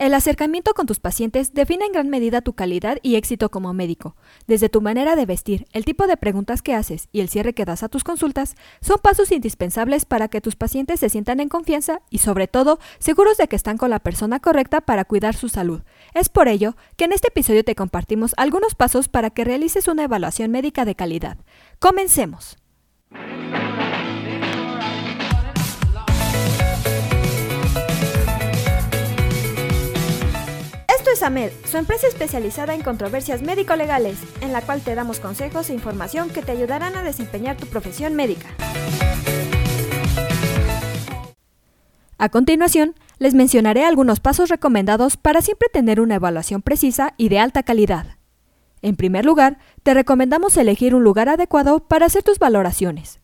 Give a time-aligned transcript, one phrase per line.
[0.00, 4.16] El acercamiento con tus pacientes define en gran medida tu calidad y éxito como médico.
[4.46, 7.66] Desde tu manera de vestir, el tipo de preguntas que haces y el cierre que
[7.66, 12.00] das a tus consultas son pasos indispensables para que tus pacientes se sientan en confianza
[12.08, 15.82] y sobre todo seguros de que están con la persona correcta para cuidar su salud.
[16.14, 20.04] Es por ello que en este episodio te compartimos algunos pasos para que realices una
[20.04, 21.36] evaluación médica de calidad.
[21.78, 22.56] Comencemos.
[31.30, 35.74] Es AMED, su empresa especializada en controversias médico-legales, en la cual te damos consejos e
[35.74, 38.48] información que te ayudarán a desempeñar tu profesión médica.
[42.18, 47.38] A continuación, les mencionaré algunos pasos recomendados para siempre tener una evaluación precisa y de
[47.38, 48.16] alta calidad.
[48.82, 53.19] En primer lugar, te recomendamos elegir un lugar adecuado para hacer tus valoraciones.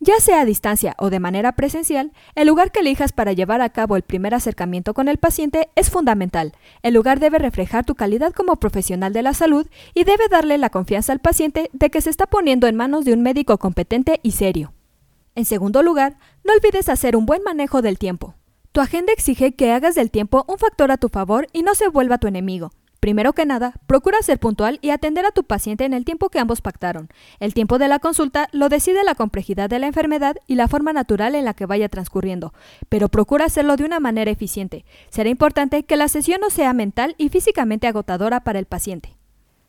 [0.00, 3.70] Ya sea a distancia o de manera presencial, el lugar que elijas para llevar a
[3.70, 6.52] cabo el primer acercamiento con el paciente es fundamental.
[6.82, 10.70] El lugar debe reflejar tu calidad como profesional de la salud y debe darle la
[10.70, 14.32] confianza al paciente de que se está poniendo en manos de un médico competente y
[14.32, 14.72] serio.
[15.34, 18.36] En segundo lugar, no olvides hacer un buen manejo del tiempo.
[18.70, 21.88] Tu agenda exige que hagas del tiempo un factor a tu favor y no se
[21.88, 22.70] vuelva tu enemigo.
[23.00, 26.40] Primero que nada, procura ser puntual y atender a tu paciente en el tiempo que
[26.40, 27.08] ambos pactaron.
[27.38, 30.92] El tiempo de la consulta lo decide la complejidad de la enfermedad y la forma
[30.92, 32.52] natural en la que vaya transcurriendo,
[32.88, 34.84] pero procura hacerlo de una manera eficiente.
[35.10, 39.16] Será importante que la sesión no sea mental y físicamente agotadora para el paciente.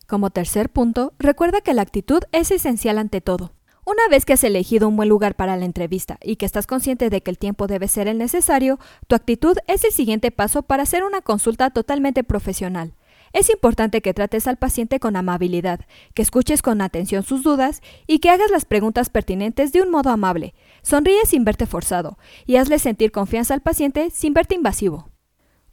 [0.07, 3.53] Como tercer punto, recuerda que la actitud es esencial ante todo.
[3.85, 7.09] Una vez que has elegido un buen lugar para la entrevista y que estás consciente
[7.09, 10.83] de que el tiempo debe ser el necesario, tu actitud es el siguiente paso para
[10.83, 12.93] hacer una consulta totalmente profesional.
[13.33, 15.81] Es importante que trates al paciente con amabilidad,
[16.13, 20.09] que escuches con atención sus dudas y que hagas las preguntas pertinentes de un modo
[20.09, 20.53] amable.
[20.81, 25.09] Sonríe sin verte forzado y hazle sentir confianza al paciente sin verte invasivo.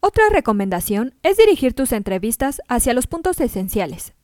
[0.00, 4.14] Otra recomendación es dirigir tus entrevistas hacia los puntos esenciales.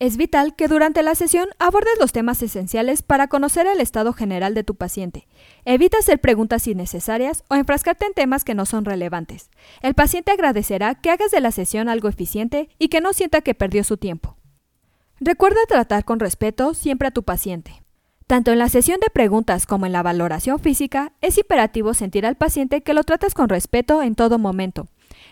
[0.00, 4.54] Es vital que durante la sesión abordes los temas esenciales para conocer el estado general
[4.54, 5.26] de tu paciente.
[5.64, 9.50] Evita hacer preguntas innecesarias o enfrascarte en temas que no son relevantes.
[9.82, 13.54] El paciente agradecerá que hagas de la sesión algo eficiente y que no sienta que
[13.54, 14.36] perdió su tiempo.
[15.18, 17.82] Recuerda tratar con respeto siempre a tu paciente.
[18.28, 22.36] Tanto en la sesión de preguntas como en la valoración física, es imperativo sentir al
[22.36, 24.86] paciente que lo tratas con respeto en todo momento.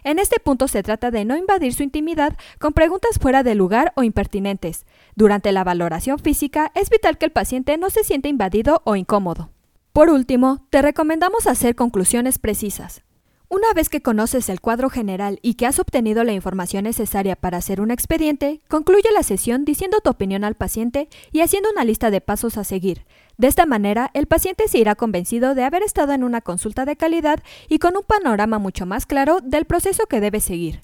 [0.04, 3.92] En este punto se trata de no invadir su intimidad con preguntas fuera de lugar
[3.96, 4.86] o impertinentes.
[5.14, 9.50] Durante la valoración física es vital que el paciente no se sienta invadido o incómodo.
[9.92, 13.02] Por último, te recomendamos hacer conclusiones precisas.
[13.48, 17.58] Una vez que conoces el cuadro general y que has obtenido la información necesaria para
[17.58, 22.10] hacer un expediente, concluye la sesión diciendo tu opinión al paciente y haciendo una lista
[22.10, 23.06] de pasos a seguir.
[23.38, 26.96] De esta manera, el paciente se irá convencido de haber estado en una consulta de
[26.96, 30.80] calidad y con un panorama mucho más claro del proceso que debe seguir.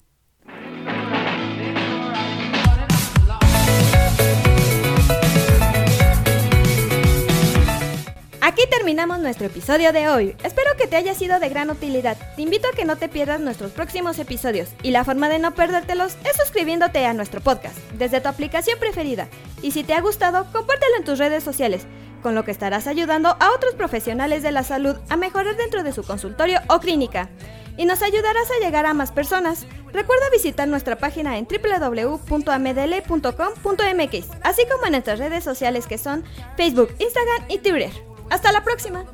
[8.39, 10.35] Aquí terminamos nuestro episodio de hoy.
[10.43, 12.17] Espero que te haya sido de gran utilidad.
[12.35, 15.55] Te invito a que no te pierdas nuestros próximos episodios y la forma de no
[15.55, 19.27] perdértelos es suscribiéndote a nuestro podcast desde tu aplicación preferida.
[19.63, 21.87] Y si te ha gustado, compártelo en tus redes sociales,
[22.23, 25.91] con lo que estarás ayudando a otros profesionales de la salud a mejorar dentro de
[25.91, 27.29] su consultorio o clínica.
[27.77, 29.65] Y nos ayudarás a llegar a más personas.
[29.91, 36.23] Recuerda visitar nuestra página en www.amdl.com.mx, así como en nuestras redes sociales que son
[36.57, 37.91] Facebook, Instagram y Twitter.
[38.29, 39.05] Hasta la próxima.